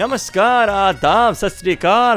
[0.00, 1.58] नमस्कार, आदाब, सत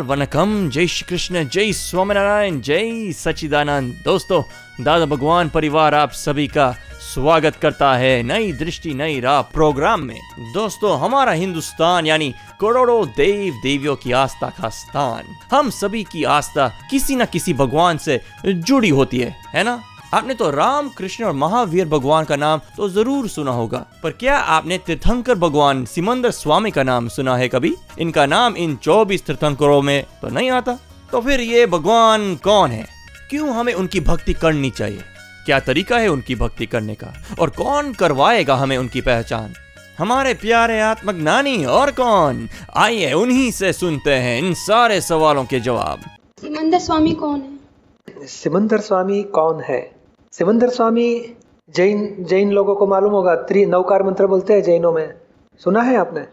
[0.01, 4.43] वनकम, जय श्री कृष्ण, जय स्वामीनारायण, जय सच्चिदानंद। दोस्तों,
[4.83, 6.75] दादा भगवान परिवार आप सभी का
[7.13, 10.19] स्वागत करता है नई दृष्टि, नई राह प्रोग्राम में।
[10.53, 16.67] दोस्तों, हमारा हिंदुस्तान, यानी करोड़ों देव देवियों की आस्था का स्थान। हम सभी की आस्था
[16.91, 19.83] किसी न किसी भगवान से जुड़ी होती है है ना?
[20.13, 24.37] आपने तो राम कृष्ण और महावीर भगवान का नाम तो ज़रूर सुना होगा। पर क्या
[24.37, 27.75] आपने तीर्थंकर भगवान सिमंदर स्वामी का नाम सुना है कभी?
[27.99, 30.77] इनका नाम इन 24 तीर्थंकरों में तो नहीं आता।
[31.11, 32.85] तो फिर ये भगवान कौन है?
[33.29, 35.01] क्यों हमें उनकी भक्ति करनी चाहिए?
[35.45, 37.13] क्या तरीका है उनकी भक्ति करने का?
[37.39, 39.53] और कौन करवाएगा हमें उनकी पहचान?
[39.97, 42.49] हमारे प्यारे आत्मज्ञानी और कौन?
[42.75, 45.99] आइए उन्हीं से सुनते हैं इन सारे सवालों के जवाब।
[46.41, 48.27] सिमंदर स्वामी कौन है?
[48.27, 49.92] सिमंदर स्वामी कौन है?
[50.37, 51.35] सिमंदर स्वामी
[51.75, 55.13] जैन जैन लोगों को मालूम होगा त्रि नौकार मंत्र बोलते हैं जैनों में।
[55.57, 56.27] सुना है आपने?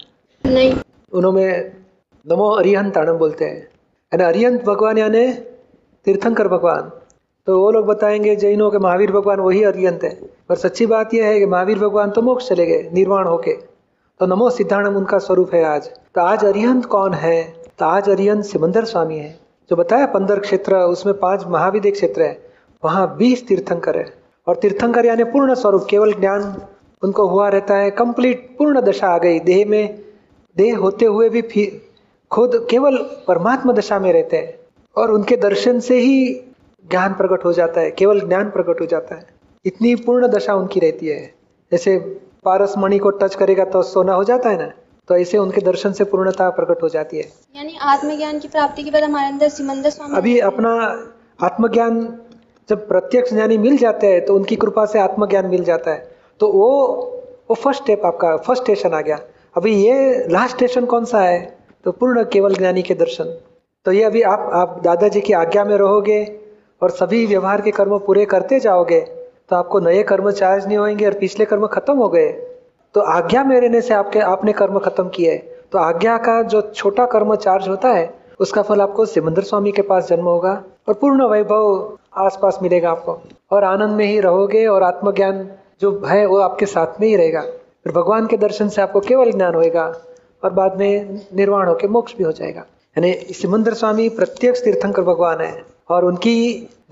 [0.51, 0.75] नहीं।
[1.13, 1.73] उन्होंने
[2.29, 3.59] नमो अरिहंत अरिहंताणम बोलते हैं।
[4.15, 5.33] यानी अरिहंत भगवान यानी
[6.05, 6.93] तीर्थंकर भगवान।
[7.47, 11.27] तो वो लोग बताएँगे जैनों के महावीर भगवान वही अरियंत है। पर सच्ची बात यह
[11.27, 13.53] है कि महावीर भगवान तो मोक्ष चले गए निर्वाण होके।
[14.21, 17.63] तो नमो सिद्धाणम उनका स्वरूप है आज। तो आज अरिहंत कौन है?
[17.79, 19.39] तो आज अरिहंत सिमंदर स्वामी है।
[19.71, 22.50] जो बताया पंदर क्षेत्र उसमें पाँच महाविद्य क्षेत्र है।
[22.85, 24.15] वहाँ बीस तीर्थंकर है।
[24.49, 26.63] और तीर्थंकर यानी पूर्ण स्वरूप केवल ज्ञान
[27.03, 30.05] उनको हुआ रहता है। कंप्लीट पूर्ण दशा आ गई। देह में
[30.57, 31.89] देह होते हुए भी फिर
[32.31, 32.97] खुद केवल
[33.29, 34.59] परमात्मा दशा में रहते हैं।
[34.97, 36.35] और उनके दर्शन से ही
[36.91, 39.27] ज्ञान प्रकट हो जाता है। केवल ज्ञान प्रकट हो जाता है।
[39.67, 41.35] इतनी पूर्ण दशा उनकी रहती है।
[41.73, 41.99] जैसे
[42.45, 44.73] पारस मणि को टच करेगा तो सोना हो जाता है ना?
[45.09, 48.91] तो ऐसे उनके दर्शन से पूर्णता प्रकट हो जाती है। यानी आत्मज्ञान की प्राप्ति के
[48.91, 51.05] बाद हमारे अंदर सिमंदर स्वामी अभी अपना
[51.43, 52.21] आत्मज्ञान
[52.71, 56.09] जब प्रत्यक्ष ज्ञानी मिल जाते हैं तो उनकी कृपा से आत्मज्ञान मिल जाता है।
[56.41, 56.69] तो वो
[57.51, 59.19] वो फ़र्स्ट स्टेप आपका फ़र्स्ट स्टेशन आ गया।
[59.57, 61.39] अभी ये लास्ट स्टेशन कौन सा है?
[61.85, 63.35] तो पूर्ण केवल ज्ञानी के दर्शन।
[63.87, 66.21] तो ये अभी आप आप दादाजी की आज्ञा में रहोगे
[66.83, 71.07] और सभी व्यवहार के कर्म पूरे करते जाओगे तो आपको नए कर्म चार्ज नहीं होंगे
[71.07, 72.29] और पिछले कर्म खत्म हो गए।
[72.95, 75.37] तो आज्ञा में रहने से आपके, आपने कर्म खत्म किए।
[75.73, 79.83] तो आज्ञा का जो छोटा कर्म चार्ज होता है, उसका फल आपको सिमंदर स्वामी के
[79.83, 80.53] पास जन्म होगा
[80.89, 83.19] और पूर्ण वैभव आसपास मिलेगा आपको।
[83.51, 85.49] और आनंद में ही रहोगे और आत्मज्ञान
[85.81, 89.31] जो है वो आपके साथ में ही रहेगा। फिर भगवान के दर्शन से आपको केवल
[89.33, 89.85] ज्ञान होएगा
[90.43, 92.61] और बाद में निर्वाण होकर मोक्ष भी हो जाएगा।
[92.97, 96.37] यानी सिमंदर स्वामी प्रत्यक्ष तीर्थंकर भगवान है और उनकी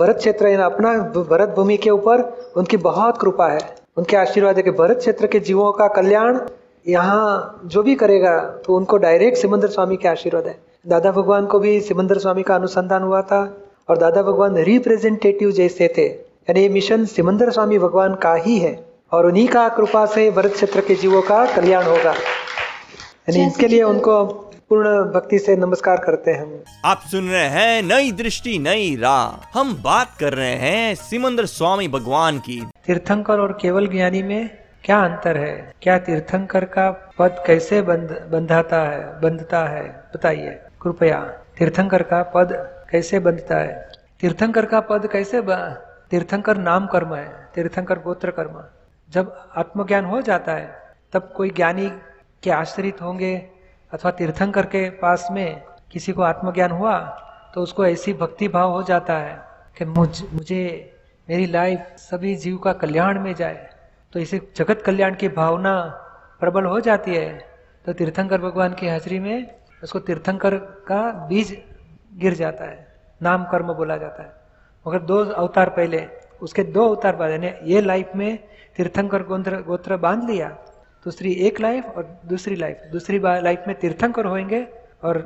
[0.01, 0.93] भरत क्षेत्र यानी अपना
[1.31, 2.23] भरत भूमि के ऊपर
[2.57, 3.61] उनकी बहुत कृपा है।
[3.97, 6.39] उनके आशीर्वाद है कि भरत क्षेत्र के जीवों का कल्याण
[6.87, 11.59] यहाँ जो भी करेगा तो उनको डायरेक्ट सिमंदर स्वामी के आशीर्वाद है। दादा भगवान को
[11.59, 13.43] भी सिमंदर स्वामी का अनुसंधान हुआ था।
[13.89, 18.89] और दादा भगवान रिप्रेजेंटेटिव जैसे थे। यानी ये मिशन सिमंदर स्वामी भगवान का ही है।
[19.13, 22.13] और उन्हीं का कृपा से भरत क्षेत्र के जीवों का कल्याण होगा।
[23.31, 24.25] यानी इसके लिए उनको
[24.69, 29.59] पूर्ण भक्ति से नमस्कार करते हैं हम। आप सुन रहे हैं नई दृष्टि नई राह।
[29.59, 34.51] हम बात कर रहे हैं सिमंदर स्वामी भगवान की। तीर्थंकर और केवल ज्ञानी में
[34.85, 35.75] क्या अंतर है?
[35.83, 40.05] क्या तीर्थंकर का पद कैसे बंध बंधाता है बंधता है?
[40.15, 41.21] बताइए। कृपया
[41.59, 43.89] तीर्थंकर का पद कैसे बंधता है?
[44.21, 45.43] तीर्थंकर का पद कैसे.
[46.11, 48.65] तीर्थंकर नाम कर्म है, तीर्थंकर गोत्र कर्म।
[49.11, 51.89] जब आत्मज्ञान हो जाता है, तब कोई ज्ञानी
[52.43, 53.51] के आश्रित होंगे
[53.93, 55.63] अथवा तीर्थंकर के पास में
[55.93, 56.99] किसी को आत्मज्ञान हुआ
[57.55, 59.39] तो उसको ऐसी भक्ति भाव हो जाता है
[59.79, 60.95] कि मुझ, मुझे,
[61.29, 63.71] मेरी लाइफ, सभी जीव का कल्याण में जाए।
[64.13, 65.75] तो इसे जगत कल्याण की भावना
[66.41, 67.45] प्रबल हो जाती है।
[67.87, 70.57] तो तीर्थंकर भगवान की हाजिरी में उसको तीर्थंकर
[70.89, 71.63] का बीज
[72.13, 72.87] गिर जाता है
[73.21, 74.33] नाम कर्म बोला जाता है।
[74.87, 76.07] मगर दो अवतार पहले
[76.43, 78.39] उसके दो अवतार बाद यानी ये लाइफ में
[78.77, 80.49] तीर्थंकर गोत्र गोत्र बाँध लिया
[81.07, 84.67] दूसरी एक लाइफ और दूसरी लाइफ दूसरी लाइफ में तीर्थंकर होंगे
[85.05, 85.19] और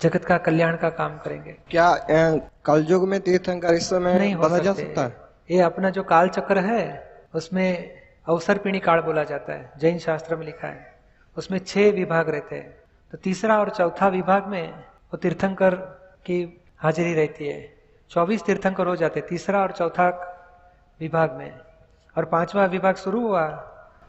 [0.00, 1.90] जगत का कल्याण का काम करेंगे। क्या
[2.64, 5.16] कलयुग में तीर्थंकर इस समय नहीं हो जा सकता। है
[5.50, 6.82] ये अपना जो काल चक्र है
[7.34, 10.92] उसमें अवसर पीणी काल बोला जाता है जैन शास्त्र में लिखा है।
[11.36, 12.70] उसमें छह विभाग रहते हैं।
[13.12, 15.74] तो तीसरा और चौथा विभाग में वो तीर्थंकर
[16.26, 17.74] की हाजिरी रहती है।
[18.10, 20.08] चौबीस तीर्थंकर हो जाते तीसरा और चौथा
[21.00, 21.58] विभाग में।
[22.18, 23.42] और पांचवा विभाग शुरू हुआ।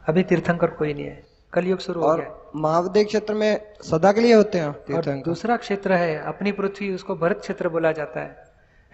[0.09, 1.23] अभी तीर्थंकर कोई नहीं है।
[1.53, 5.57] कलयुग शुरू हो और गया। महाविद्य क्षेत्र में सदा के लिए होते हैं और दूसरा
[5.57, 8.43] क्षेत्र है अपनी पृथ्वी उसको भरत क्षेत्र बोला जाता है।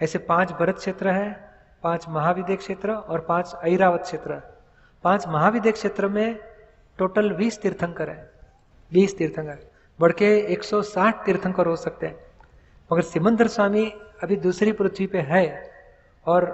[0.02, 1.50] ऐसे पाँच भरत क्षेत्र है
[1.82, 4.34] पाँच महाविद्य क्षेत्र और पाँच ऐरावत क्षेत्र।
[5.04, 6.38] पाँच महाविद्य क्षेत्र में
[6.98, 8.30] टोटल 20 तीर्थंकर है।
[8.92, 9.58] 20 तीर्थंकर।
[10.00, 12.29] बढ़ के 160 तीर्थंकर हो सकते हैं।
[12.90, 13.84] मगर सिमंदर स्वामी
[14.22, 15.44] अभी दूसरी पृथ्वी पे है
[16.26, 16.44] और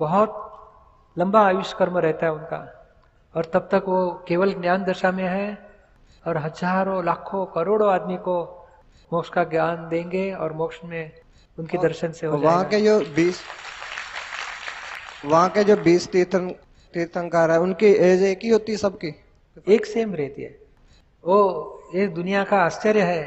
[0.00, 0.42] बहुत
[1.16, 2.58] लंबा आयुष्य कर्म रहता है उनका।
[3.34, 5.46] और तब तक वो केवल ज्ञान दशा में है
[6.24, 8.36] और हज़ारों लाखों करोड़ों आदमी को
[9.12, 11.12] मोक्ष का ज्ञान देंगे और मोक्ष में
[11.58, 13.40] उनके दर्शन से हो वहाँ के जो बीस
[15.24, 16.48] वहाँ के जो बीस तीर्थं
[16.94, 19.14] तीर्थंकर है उनकी एज एक ही होती है सबकी?
[19.68, 20.54] एक सेम रहती है।
[21.24, 23.22] वो ये दुनिया का आश्चर्य है।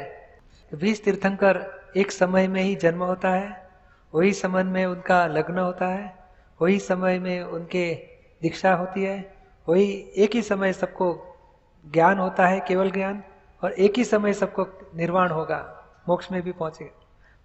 [0.72, 1.58] बीस तीर्थंकर
[1.96, 3.70] एक समय में ही जन्म होता है,
[4.14, 6.14] वही समय में उनका लग्न होता है,
[6.62, 7.94] वही समय में उनके
[8.42, 9.36] दीक्षा होती है,
[9.68, 11.36] वही एक ही समय सबको
[11.92, 13.22] ज्ञान होता है, केवल ज्ञान,
[13.64, 16.96] और एक ही समय सबको निर्वाण होगा, मोक्ष में भी पहुंचेगा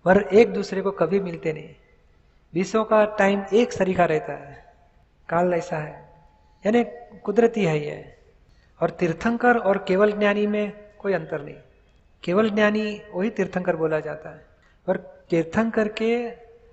[0.06, 1.75] पर एक दूसरे को कभी मिलते नहीं।
[2.53, 4.74] बीसों का टाइम एक सरीखा रहता है,
[5.30, 6.13] काल ऐसा है,
[6.65, 6.83] यानी
[7.19, 8.18] कुदरती है ये,
[8.81, 11.56] और तीर्थंकर और केवल ज्ञानी में कोई अंतर नहीं।
[12.25, 14.45] केवल ज्ञानी वही तीर्थंकर बोला जाता है।
[14.88, 14.98] और
[15.30, 16.16] तीर्थंकर के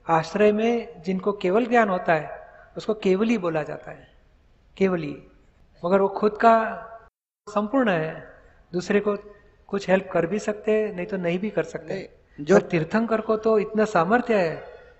[0.06, 2.40] आश्रय में जिनको केवल ज्ञान होता है
[2.76, 4.06] उसको केवली बोला जाता है।
[4.76, 5.16] केवली।
[5.82, 6.54] मगर वो खुद का
[7.46, 8.14] संपूर्ण है।
[8.72, 9.16] दूसरे को
[9.68, 12.08] कुछ हेल्प कर भी सकते हैं नहीं तो नहीं भी कर सकते।
[12.38, 14.54] जो तीर्थंकर को तो इतना सामर्थ्य है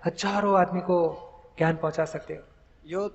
[0.05, 0.97] हज़ारों आदमी को
[1.57, 2.43] ज्ञान पहुँचा सकते हो।
[2.85, 3.07] जो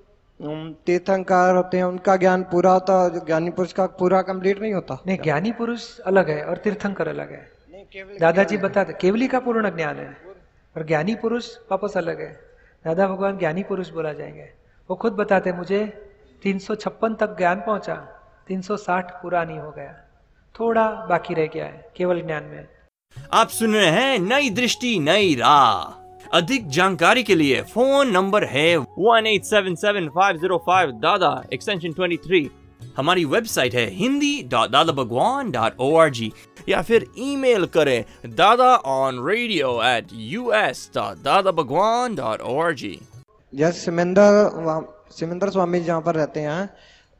[0.85, 4.73] तीर्थंकर होते हैं उनका ज्ञान पूरा होता है जो ज्ञानी पुरुष का पूरा कंप्लीट नहीं
[4.73, 9.27] होता। नहीं ज्ञानी पुरुष अलग है और तीर्थंकर अलग है। नहीं केवल दादाजी बताते केवली
[9.27, 10.17] का पूर्ण ज्ञान है।
[10.77, 12.39] और ज्ञानी पुरुष वापस अलग है।
[12.85, 14.49] दादा भगवान ज्ञानी पुरुष बोला जाएँगे।
[14.89, 16.11] वो खुद बताते मुझे
[16.43, 17.95] 356 तक ज्ञान पहुँचा
[18.47, 19.93] 360 पूरा नहीं हो गया।
[20.59, 22.67] थोड़ा बाकी रह गया है केवल ज्ञान में।
[23.33, 25.98] आप सुन रहे हैं नई दृष्टि नई राह।
[26.33, 31.31] अधिक जानकारी के लिए फ़ोन नंबर है one eight seven seven five zero five Dada
[31.53, 32.49] extension twenty three
[32.97, 36.31] हमारी वेबसाइट है Hindi dot Dada Bhagwan dot O R जी
[36.69, 38.03] या फिर ईमेल करें
[38.35, 42.99] Dada on radio at U S dot Dada Bhagwan dot O R जी
[43.53, 46.69] जैसे सिमंदर सिमंदर स्वामी जहाँ पर रहते हैं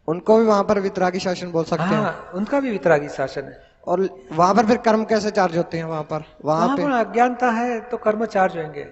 [0.08, 3.69] उनको भी वहाँ पर वितरागी शासन बोल सकते हैं। हाँ उनका भी वितरागी शासन है।
[3.88, 6.24] और वहाँ पर फिर कर्म कैसे चार्ज होते हैं वहाँ पर?
[6.46, 8.86] वहाँ पर अज्ञानता है तो कर्म चार्ज होंगे।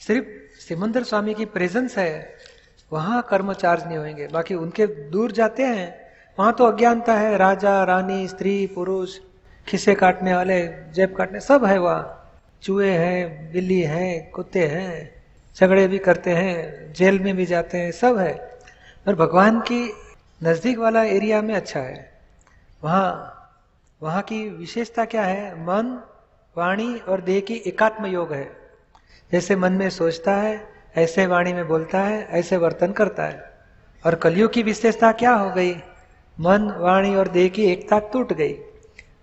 [0.00, 0.26] सिर्फ़
[0.60, 2.36] सिमंदर स्वामी की प्रेजेंस है
[2.92, 5.88] वहाँ कर्म चार्ज नहीं होंगे। बाकी उनके दूर जाते हैं
[6.38, 9.18] वहाँ तो अज्ञानता है राजा रानी स्त्री पुरुष
[9.66, 12.14] खिसे काटने वाले जेब काटने सब है वहाँ।
[12.62, 15.10] चूहे हैं बिल्ली हैं कुत्ते हैं
[15.56, 18.32] झगड़े भी करते हैं जेल में भी जाते हैं सब है।
[19.06, 19.82] पर भगवान की
[20.40, 22.10] नज़दीक वाला एरिया में अच्छा है।
[22.82, 23.34] वहाँ
[24.02, 25.62] वहाँ की विशेषता क्या है?
[25.62, 26.02] मन,
[26.58, 28.56] वाणी और देह की एकात्म योग है।
[29.32, 33.58] जैसे मन में सोचता है, ऐसे वाणी में बोलता है, ऐसे वर्तन करता है।
[34.06, 35.74] और कलयुग की विशेषता क्या हो गई?
[36.40, 38.58] मन, वाणी और देह की एकता टूट गई।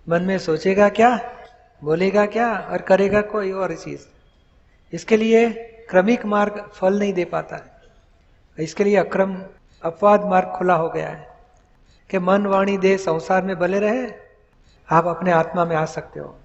[0.08, 1.32] मन में सोचेगा क्या?
[1.84, 2.58] बोलेगा क्या?
[2.58, 4.00] और करेगा कोई और चीज़।
[4.92, 5.50] इसके लिए
[5.90, 7.64] क्रमिक मार्ग फल नहीं दे पाता है।
[8.64, 9.42] इसके लिए अक्रम
[9.82, 11.36] अपवाद मार्ग खुला हो गया है।
[12.10, 14.25] कि मन, वाणी, देह संसार में बले रहे
[14.92, 16.40] आप अपने आत्मा में आ सकते हो।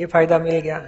[0.00, 0.82] ये फ़ायदा मिल गया।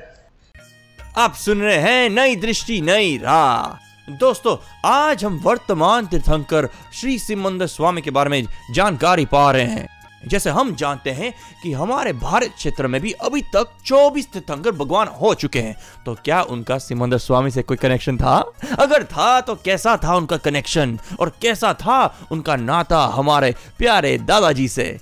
[1.18, 4.56] आप सुन रहे हैं नई दृष्टि, नई राह। दोस्तों,
[4.90, 9.88] आज हम वर्तमान तीर्थंकर श्री सिमंदर स्वामी के बारे में जानकारी पा रहे हैं।
[10.28, 15.08] जैसे हम जानते हैं कि हमारे भारत क्षेत्र में भी अभी तक 24 तीर्थंकर भगवान
[15.08, 18.52] हो चुके हैं। तो क्या उनका सिमंदर स्वामी से कोई कनेक्शन था?
[18.78, 24.68] अगर था तो कैसा था उनका कनेक्शन और कैसा था उनका नाता हमारे प्यारे दादाजी
[24.68, 25.00] से?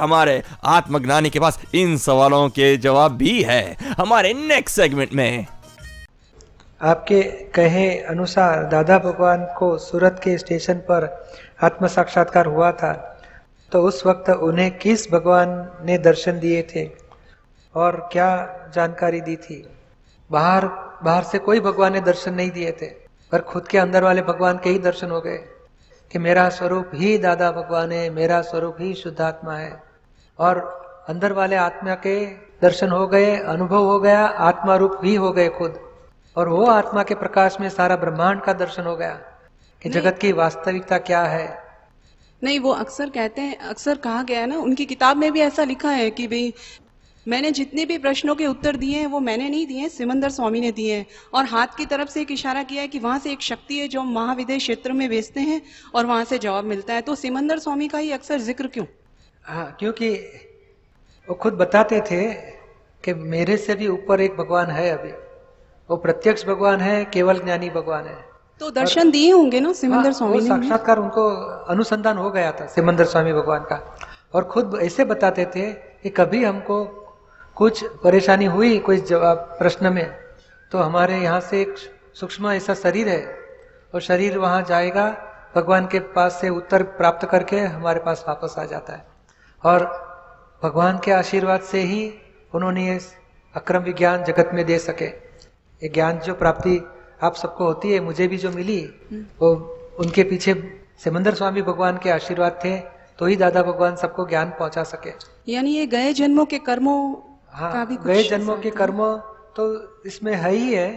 [0.00, 3.62] हमारे आत्मज्ञानी के पास इन सवालों के जवाब भी है
[3.98, 5.46] हमारे नेक्स्ट सेगमेंट में।
[6.80, 7.22] आपके
[7.54, 11.08] कहे अनुसार दादा भगवान को सूरत के स्टेशन पर
[11.62, 12.92] आत्म साक्षात्कार हुआ था
[13.72, 15.50] तो उस वक्त उन्हें किस भगवान
[15.84, 16.88] ने दर्शन दिए थे
[17.74, 18.30] और क्या
[18.74, 19.66] जानकारी दी थी?
[20.30, 20.66] बाहर
[21.04, 22.86] बाहर से कोई भगवान ने दर्शन नहीं दिए थे,
[23.32, 25.36] पर खुद के अंदर वाले भगवान के ही दर्शन हो गए
[26.10, 29.70] कि मेरा स्वरूप ही दादा भगवान है, मेरा स्वरूप ही शुद्धात्मा है।
[30.40, 30.58] और
[31.08, 32.14] अंदर वाले आत्मा के
[32.62, 35.78] दर्शन हो गए अनुभव हो गया आत्मा रूप ही हो गए खुद।
[36.36, 39.18] और वो आत्मा के प्रकाश में सारा ब्रह्मांड का दर्शन हो गया
[39.82, 41.48] कि जगत की वास्तविकता क्या है।
[42.42, 45.64] नहीं वो अक्सर कहते हैं अक्सर कहा गया है ना उनकी किताब में भी ऐसा
[45.64, 46.52] लिखा है कि भाई
[47.26, 50.60] मैंने जितने भी प्रश्नों के उत्तर दिए हैं वो मैंने नहीं दिए हैं सिमंदर स्वामी
[50.60, 53.32] ने दिए हैं। और हाथ की तरफ़ से एक इशारा किया है कि वहाँ से
[53.32, 55.60] एक शक्ति है जो हम महाविद्य क्षेत्र में बेचते हैं
[55.94, 58.84] और वहाँ से जवाब मिलता है। तो सिमंदर स्वामी का ही अक्सर ज़िक्र क्यों?
[59.44, 60.10] हाँ क्योंकि
[61.28, 62.22] वो खुद बताते थे
[63.04, 65.12] कि मेरे से भी ऊपर एक भगवान है अभी।
[65.90, 68.16] वो प्रत्यक्ष भगवान है केवल ज्ञानी भगवान है।
[68.60, 71.28] तो दर्शन दिए होंगे ना सिमंदर हाँ, स्वामी साक्षात्कार उनको
[71.66, 73.80] अनुसंधान हो गया था सिमंदर स्वामी भगवान का।
[74.34, 76.84] और खुद ऐसे बताते थे कि कभी हमको
[77.56, 80.06] कुछ परेशानी हुई कोई जवाब प्रश्न में
[80.72, 81.74] तो हमारे यहाँ से एक
[82.14, 83.22] सूक्ष्म ऐसा शरीर है
[83.94, 85.08] और शरीर वहाँ जाएगा
[85.54, 89.09] भगवान के पास से उत्तर प्राप्त करके हमारे पास वापस आ जाता है।
[89.62, 89.84] और
[90.62, 92.02] भगवान के आशीर्वाद से ही
[92.54, 92.98] उन्होंने ये
[93.54, 96.80] अक्रम विज्ञान जगत में दे सके। ये ज्ञान जो प्राप्ति
[97.22, 98.80] आप सबको होती है मुझे भी जो मिली
[99.40, 99.52] वो
[100.00, 100.54] उनके पीछे
[101.04, 102.76] सिमंदर स्वामी भगवान के आशीर्वाद थे
[103.18, 105.12] तो ही दादा भगवान सबको ज्ञान पहुँचा सके।
[105.52, 106.98] यानी ये गए जन्मों के कर्मों
[107.52, 109.02] हाँ का भी कुछ गए जन्मों के कर्म
[109.56, 109.66] तो
[110.06, 110.88] इसमें है ही है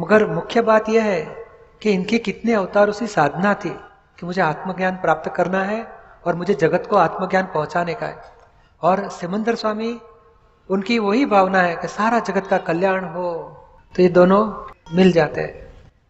[0.00, 1.22] मगर मुख्य बात यह है
[1.82, 3.70] कि इनके कितने अवतार से साधना थी
[4.18, 5.82] कि मुझे आत्मज्ञान प्राप्त करना है
[6.26, 8.16] और मुझे जगत को आत्मज्ञान पहुँचाने का है।
[8.82, 10.00] और सिमंदर स्वामी
[10.70, 13.32] उनकी वही भावना है कि सारा जगत का कल्याण हो।
[13.96, 15.64] तो ये दोनों मिल जाते हैं।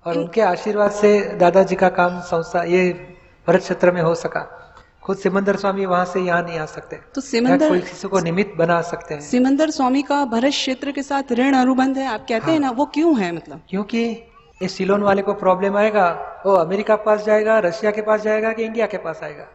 [0.06, 3.16] और उनके आशीर्वाद से दादाजी का काम संस्था ये
[3.49, 4.61] भरत क्षेत्र में हो सका।
[5.02, 8.56] खुद सिमंदर स्वामी वहाँ से यहाँ नहीं आ सकते। तो सिमंदर कोई किसी को निमित्त
[8.59, 12.44] बना सकते हैं। सिमंदर स्वामी का भरत क्षेत्र के साथ ऋण अनुबंध है आप कहते
[12.44, 13.61] हाँ। हैं। ना वो क्यों है मतलब?
[13.68, 14.23] क्योंकि
[14.62, 16.09] इस सिलोन वाले को प्रॉब्लम आएगा
[16.47, 19.47] वो अमेरिका के पास जाएगा रशिया के पास जाएगा कि इंडिया के पास आएगा?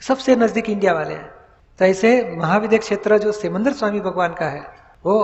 [0.00, 1.30] सबसे नज़दीक इंडिया वाले हैं।
[1.78, 4.62] तो ऐसे महाविद्य क्षेत्र जो सिमंदर स्वामी भगवान का है,
[5.04, 5.20] वो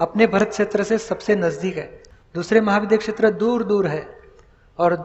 [0.00, 2.02] अपने भरत क्षेत्र से सबसे नज़दीक है।
[2.34, 4.06] दूसरे महाविद्य क्षेत्र दूर दूर है
[4.78, 4.96] और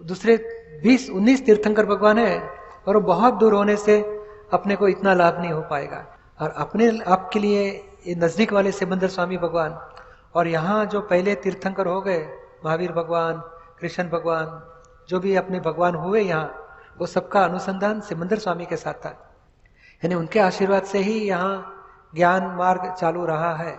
[0.00, 0.36] दूसरे
[0.84, 2.38] 20 19 तीर्थंकर भगवान है
[2.88, 3.98] और वो बहुत दूर होने से
[4.52, 6.06] अपने को इतना लाभ नहीं हो पाएगा।
[6.40, 7.66] और अपने, आपके लिए
[8.06, 9.78] ये नज़दीक वाले सिमंदर स्वामी भगवान
[10.34, 12.26] और यहाँ जो पहले तीर्थंकर हो गए,
[12.64, 13.42] महावीर भगवान,
[13.80, 14.62] कृष्ण भगवान,
[15.08, 16.59] जो भी अपने भगवान हुए यहाँ
[17.00, 19.10] वो सबका अनुसंधान सिमंदर स्वामी के साथ था।
[20.02, 23.76] यानी उनके आशीर्वाद से ही यहाँ ज्ञान मार्ग चालू रहा है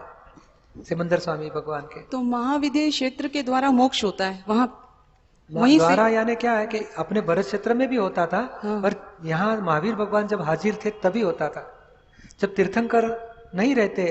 [0.75, 4.68] सिमंदर स्वामी भगवान के। तो महाविद्य क्षेत्र के द्वारा मोक्ष होता है वहाँ
[5.50, 8.96] वहीं द्वारा यानी क्या है कि अपने भरत क्षेत्र में भी होता था हाँ। पर
[9.25, 11.63] यहाँ महावीर भगवान जब हाजिर थे तभी होता था।
[12.42, 13.06] जब तीर्थंकर
[13.56, 14.04] नहीं रहते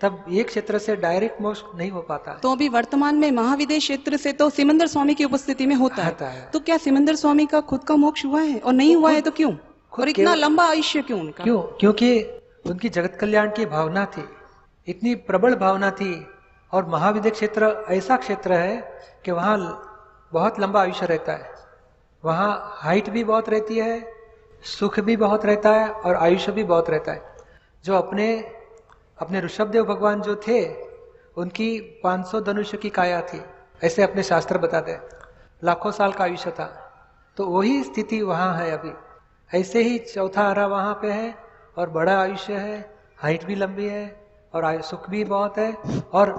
[0.00, 4.16] तब एक क्षेत्र से डायरेक्ट मोक्ष नहीं हो पाता। तो अभी वर्तमान में महाविद्य क्षेत्र
[4.16, 7.46] से तो सिमंदर स्वामी की उपस्थिति में होता होता है है। तो क्या सिमंदर स्वामी
[7.46, 9.52] का खुद का मोक्ष हुआ है और नहीं हुआ है तो क्यों?
[9.98, 11.44] और इतना लंबा आयुष्य क्यों उनका?
[11.44, 11.62] क्यों?
[11.62, 12.22] क्योंकि
[12.66, 14.24] उनकी जगत कल्याण की भावना थी।
[14.88, 16.26] इतनी प्रबल भावना थी।
[16.72, 19.58] और महाविद्य क्षेत्र ऐसा क्षेत्र है कि वहाँ
[20.32, 21.50] बहुत लंबा आयुष्य रहता है।
[22.24, 24.12] वहाँ हाइट भी बहुत रहती है
[24.64, 27.36] सुख भी बहुत रहता है और आयुष्य भी बहुत रहता है।
[27.84, 28.55] जो अपने
[29.18, 30.64] अपने ऋषभदेव भगवान जो थे,
[31.36, 33.40] उनकी 500 धनुष्य की काया थी।
[33.84, 34.98] ऐसे अपने शास्त्र बताते
[35.62, 36.66] लाखों साल का आयुष्य था।
[37.36, 38.92] तो वही स्थिति वहाँ है अभी।
[39.50, 41.34] ऐसे ही चौथा हरा वहाँ पे है
[41.78, 42.78] और बड़ा आयुष्य है,
[43.18, 44.04] हाइट भी लंबी है
[44.54, 45.72] और आयु सुख भी बहुत है
[46.12, 46.34] और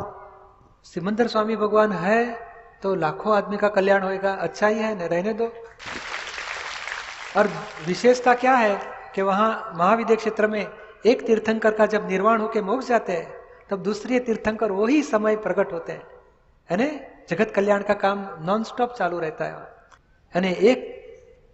[0.86, 2.26] सिमंदर स्वामी भगवान है
[2.84, 5.52] तो लाखों आदमी का कल्याण होएगा। अच्छा ही है, न रहने दो।
[7.38, 7.48] और
[7.88, 8.80] विशेषता क्या है
[9.16, 10.66] कि वहाँ महाविद्य क्षेत्र में
[11.06, 13.34] एक तीर्थंकर का जब निर्वाण होकर मोक्ष जाते हैं
[13.70, 16.04] तब दूसरे तीर्थंकर वही समय प्रकट होते हैं।
[16.70, 17.00] है ना
[17.30, 20.94] जगत कल्याण का काम नॉन स्टॉप चालू रहता है। यानी एक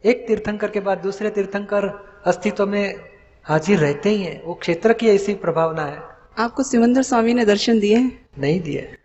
[0.05, 1.87] एक तीर्थंकर के बाद दूसरे तीर्थंकर
[2.25, 3.09] अस्तित्व में
[3.43, 5.99] हाजिर रहते ही हैं। वो क्षेत्र की ऐसी प्रभावना है।
[6.37, 7.97] आपको सिमंदर स्वामी ने दर्शन दिए
[8.39, 8.97] नहीं दिए।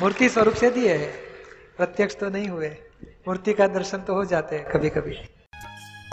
[0.00, 1.12] मूर्ति स्वरूप से दिए है।
[1.76, 2.76] प्रत्यक्ष तो नहीं हुए।
[3.28, 5.16] मूर्ति का दर्शन तो हो जाते हैं कभी कभी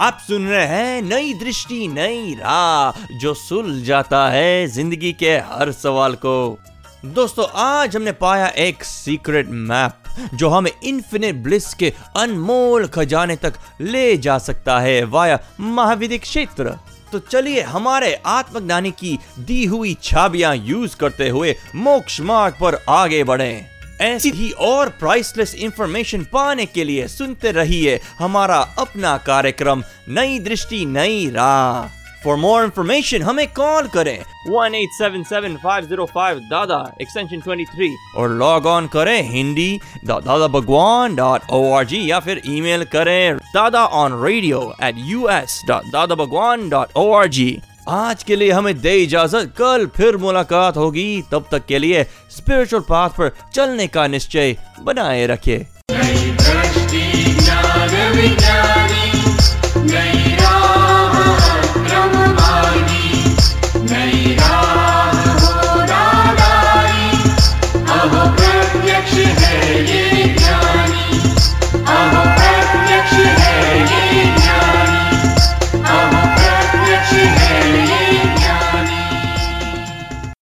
[0.01, 5.71] आप सुन रहे हैं नई दृष्टि, नई राह, जो सुल जाता है ज़िंदगी के हर
[5.71, 6.57] सवाल को।
[7.05, 13.53] दोस्तों, आज हमने पाया एक सीक्रेट मैप जो हमें इन्फिनिट ब्लिस के अनमोल खजाने तक
[13.81, 16.77] ले जा सकता है वाया महाविदिक क्षेत्र।
[17.11, 23.23] तो चलिए, हमारे आत्मज्ञानी की दी हुई छाबियाँ यूज़ करते हुए मोक्ष मार्ग पर आगे
[23.23, 30.39] बढ़ें। ऐसी ही और प्राइसलेस इंफॉर्मेशन पाने के लिए सुनते रहिए हमारा अपना कार्यक्रम, नई
[30.39, 34.17] दृष्टि, नई राह। फॉर मोर इन्फॉर्मेशन हमें कॉल करें।
[34.49, 39.21] One eight seven seven five zero five Dada extension twenty three और लॉग ऑन करें
[39.29, 44.95] हिंदी दादा भगवान डॉट ओ आर जी या फिर ईमेल करें Dada on radio at
[45.07, 47.51] U S dot Dada Bhagwan dot O R जी
[47.89, 52.83] आज के लिए हमें दे इजाज़त। कल फिर मुलाकात होगी। तब तक के लिए स्पिरिचुअल
[52.89, 55.57] पाथ पर चलने का निश्चय बनाए रखे
[55.91, 58.72] दृष्टि, ज्ञान, विज्ञान।